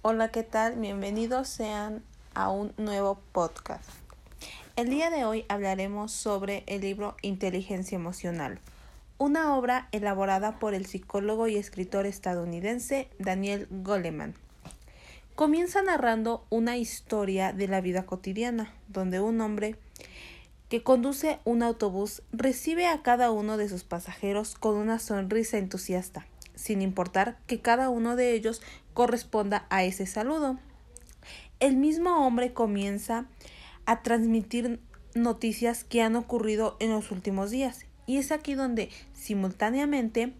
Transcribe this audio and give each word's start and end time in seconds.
Hola, 0.00 0.28
¿qué 0.28 0.44
tal? 0.44 0.76
Bienvenidos 0.76 1.48
sean 1.48 2.04
a 2.32 2.50
un 2.50 2.72
nuevo 2.76 3.20
podcast. 3.32 3.82
El 4.76 4.90
día 4.90 5.10
de 5.10 5.24
hoy 5.24 5.44
hablaremos 5.48 6.12
sobre 6.12 6.62
el 6.68 6.82
libro 6.82 7.16
Inteligencia 7.20 7.96
Emocional, 7.96 8.60
una 9.18 9.56
obra 9.56 9.88
elaborada 9.90 10.60
por 10.60 10.72
el 10.72 10.86
psicólogo 10.86 11.48
y 11.48 11.56
escritor 11.56 12.06
estadounidense 12.06 13.08
Daniel 13.18 13.66
Goleman. 13.72 14.36
Comienza 15.34 15.82
narrando 15.82 16.46
una 16.48 16.76
historia 16.76 17.52
de 17.52 17.66
la 17.66 17.80
vida 17.80 18.06
cotidiana, 18.06 18.72
donde 18.86 19.20
un 19.20 19.40
hombre 19.40 19.74
que 20.68 20.84
conduce 20.84 21.40
un 21.44 21.64
autobús 21.64 22.22
recibe 22.30 22.86
a 22.86 23.02
cada 23.02 23.32
uno 23.32 23.56
de 23.56 23.68
sus 23.68 23.82
pasajeros 23.82 24.54
con 24.54 24.76
una 24.76 25.00
sonrisa 25.00 25.58
entusiasta 25.58 26.24
sin 26.58 26.82
importar 26.82 27.38
que 27.46 27.60
cada 27.60 27.88
uno 27.88 28.16
de 28.16 28.32
ellos 28.32 28.60
corresponda 28.98 29.64
a 29.70 29.84
ese 29.84 30.06
saludo. 30.06 30.58
El 31.60 31.76
mismo 31.76 32.26
hombre 32.26 32.52
comienza 32.52 33.26
a 33.86 34.02
transmitir 34.02 34.80
noticias 35.14 35.84
que 35.84 36.02
han 36.02 36.16
ocurrido 36.16 36.76
en 36.80 36.90
los 36.90 37.12
últimos 37.12 37.52
días 37.52 37.86
y 38.06 38.16
es 38.16 38.32
aquí 38.32 38.54
donde 38.54 38.90
simultáneamente 39.12 40.32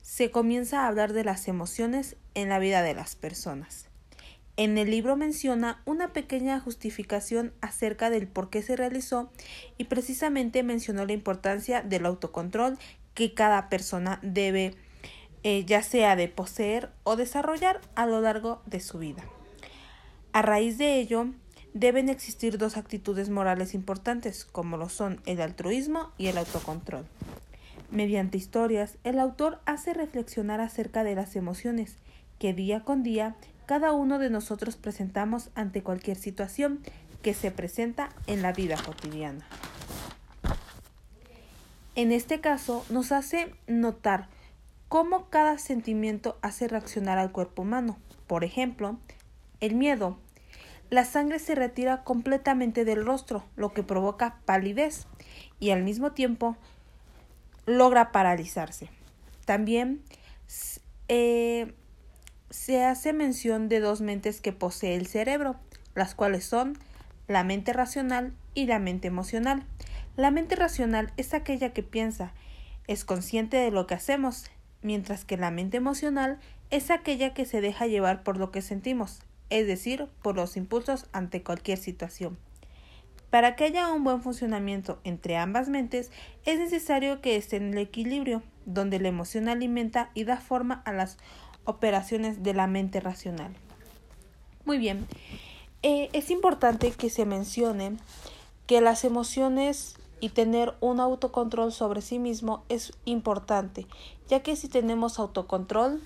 se 0.00 0.30
comienza 0.30 0.80
a 0.80 0.88
hablar 0.88 1.12
de 1.12 1.22
las 1.22 1.48
emociones 1.48 2.16
en 2.32 2.48
la 2.48 2.58
vida 2.58 2.80
de 2.80 2.94
las 2.94 3.14
personas. 3.14 3.88
En 4.56 4.78
el 4.78 4.90
libro 4.90 5.14
menciona 5.14 5.82
una 5.84 6.14
pequeña 6.14 6.60
justificación 6.60 7.52
acerca 7.60 8.08
del 8.08 8.26
por 8.26 8.48
qué 8.48 8.62
se 8.62 8.74
realizó 8.74 9.30
y 9.76 9.84
precisamente 9.84 10.62
mencionó 10.62 11.04
la 11.04 11.12
importancia 11.12 11.82
del 11.82 12.06
autocontrol 12.06 12.78
que 13.12 13.34
cada 13.34 13.68
persona 13.68 14.18
debe 14.22 14.74
eh, 15.42 15.64
ya 15.64 15.82
sea 15.82 16.16
de 16.16 16.28
poseer 16.28 16.90
o 17.04 17.16
desarrollar 17.16 17.80
a 17.94 18.06
lo 18.06 18.20
largo 18.20 18.62
de 18.66 18.80
su 18.80 18.98
vida. 18.98 19.22
A 20.32 20.42
raíz 20.42 20.78
de 20.78 20.98
ello, 20.98 21.26
deben 21.74 22.08
existir 22.08 22.58
dos 22.58 22.76
actitudes 22.76 23.30
morales 23.30 23.74
importantes, 23.74 24.44
como 24.44 24.76
lo 24.76 24.88
son 24.88 25.20
el 25.26 25.40
altruismo 25.40 26.10
y 26.18 26.26
el 26.26 26.38
autocontrol. 26.38 27.06
Mediante 27.90 28.36
historias, 28.36 28.98
el 29.04 29.18
autor 29.18 29.60
hace 29.64 29.94
reflexionar 29.94 30.60
acerca 30.60 31.04
de 31.04 31.14
las 31.14 31.36
emociones 31.36 31.96
que 32.38 32.52
día 32.52 32.80
con 32.80 33.02
día 33.02 33.36
cada 33.66 33.92
uno 33.92 34.18
de 34.18 34.30
nosotros 34.30 34.76
presentamos 34.76 35.50
ante 35.54 35.82
cualquier 35.82 36.16
situación 36.16 36.80
que 37.22 37.34
se 37.34 37.50
presenta 37.50 38.10
en 38.26 38.42
la 38.42 38.52
vida 38.52 38.76
cotidiana. 38.76 39.46
En 41.94 42.12
este 42.12 42.40
caso, 42.40 42.84
nos 42.90 43.12
hace 43.12 43.52
notar 43.66 44.28
cómo 44.88 45.28
cada 45.28 45.58
sentimiento 45.58 46.38
hace 46.42 46.68
reaccionar 46.68 47.18
al 47.18 47.32
cuerpo 47.32 47.62
humano. 47.62 47.98
Por 48.26 48.44
ejemplo, 48.44 48.98
el 49.60 49.74
miedo. 49.74 50.18
La 50.90 51.04
sangre 51.04 51.38
se 51.38 51.54
retira 51.54 52.02
completamente 52.02 52.84
del 52.84 53.04
rostro, 53.04 53.44
lo 53.56 53.72
que 53.74 53.82
provoca 53.82 54.38
palidez 54.46 55.06
y 55.60 55.70
al 55.70 55.82
mismo 55.82 56.12
tiempo 56.12 56.56
logra 57.66 58.10
paralizarse. 58.10 58.88
También 59.44 60.02
eh, 61.08 61.74
se 62.48 62.84
hace 62.84 63.12
mención 63.12 63.68
de 63.68 63.80
dos 63.80 64.00
mentes 64.00 64.40
que 64.40 64.52
posee 64.52 64.94
el 64.94 65.06
cerebro, 65.06 65.56
las 65.94 66.14
cuales 66.14 66.44
son 66.44 66.78
la 67.26 67.44
mente 67.44 67.74
racional 67.74 68.32
y 68.54 68.64
la 68.64 68.78
mente 68.78 69.08
emocional. 69.08 69.64
La 70.16 70.30
mente 70.30 70.56
racional 70.56 71.12
es 71.18 71.34
aquella 71.34 71.74
que 71.74 71.82
piensa, 71.82 72.32
es 72.86 73.04
consciente 73.04 73.58
de 73.58 73.70
lo 73.70 73.86
que 73.86 73.94
hacemos, 73.94 74.50
mientras 74.82 75.24
que 75.24 75.36
la 75.36 75.50
mente 75.50 75.76
emocional 75.76 76.38
es 76.70 76.90
aquella 76.90 77.34
que 77.34 77.44
se 77.44 77.60
deja 77.60 77.86
llevar 77.86 78.22
por 78.22 78.36
lo 78.36 78.50
que 78.50 78.62
sentimos, 78.62 79.20
es 79.50 79.66
decir, 79.66 80.06
por 80.22 80.36
los 80.36 80.56
impulsos 80.56 81.06
ante 81.12 81.42
cualquier 81.42 81.78
situación. 81.78 82.38
Para 83.30 83.56
que 83.56 83.64
haya 83.64 83.92
un 83.92 84.04
buen 84.04 84.22
funcionamiento 84.22 85.00
entre 85.04 85.36
ambas 85.36 85.68
mentes, 85.68 86.10
es 86.46 86.58
necesario 86.58 87.20
que 87.20 87.36
esté 87.36 87.56
en 87.56 87.72
el 87.72 87.78
equilibrio, 87.78 88.42
donde 88.64 88.98
la 88.98 89.08
emoción 89.08 89.48
alimenta 89.48 90.10
y 90.14 90.24
da 90.24 90.38
forma 90.38 90.82
a 90.86 90.92
las 90.92 91.18
operaciones 91.64 92.42
de 92.42 92.54
la 92.54 92.66
mente 92.66 93.00
racional. 93.00 93.52
Muy 94.64 94.78
bien, 94.78 95.06
eh, 95.82 96.08
es 96.12 96.30
importante 96.30 96.90
que 96.90 97.10
se 97.10 97.26
mencione 97.26 97.96
que 98.66 98.80
las 98.80 99.04
emociones 99.04 99.96
y 100.20 100.30
tener 100.30 100.74
un 100.80 101.00
autocontrol 101.00 101.72
sobre 101.72 102.02
sí 102.02 102.18
mismo 102.18 102.64
es 102.68 102.92
importante, 103.04 103.86
ya 104.28 104.40
que 104.40 104.56
si 104.56 104.68
tenemos 104.68 105.18
autocontrol, 105.18 106.02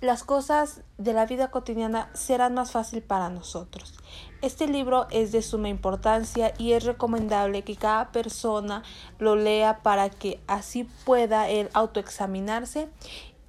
las 0.00 0.24
cosas 0.24 0.82
de 0.98 1.14
la 1.14 1.24
vida 1.24 1.50
cotidiana 1.50 2.10
serán 2.12 2.54
más 2.54 2.70
fácil 2.70 3.02
para 3.02 3.30
nosotros. 3.30 3.94
Este 4.42 4.68
libro 4.68 5.06
es 5.10 5.32
de 5.32 5.40
suma 5.40 5.70
importancia 5.70 6.52
y 6.58 6.72
es 6.72 6.84
recomendable 6.84 7.62
que 7.62 7.76
cada 7.76 8.12
persona 8.12 8.82
lo 9.18 9.36
lea 9.36 9.82
para 9.82 10.10
que 10.10 10.40
así 10.46 10.84
pueda 11.04 11.48
él 11.48 11.70
autoexaminarse 11.72 12.90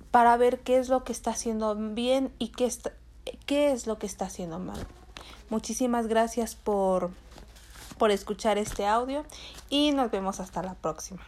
para 0.09 0.37
ver 0.37 0.61
qué 0.61 0.77
es 0.77 0.87
lo 0.87 1.03
que 1.03 1.11
está 1.11 1.31
haciendo 1.31 1.75
bien 1.75 2.33
y 2.39 2.49
qué, 2.49 2.71
qué 3.45 3.71
es 3.71 3.85
lo 3.85 3.99
que 3.99 4.05
está 4.05 4.25
haciendo 4.25 4.57
mal. 4.57 4.87
Muchísimas 5.49 6.07
gracias 6.07 6.55
por 6.55 7.11
por 7.97 8.11
escuchar 8.11 8.57
este 8.57 8.87
audio 8.87 9.25
y 9.69 9.91
nos 9.91 10.09
vemos 10.09 10.39
hasta 10.39 10.63
la 10.63 10.75
próxima. 10.75 11.27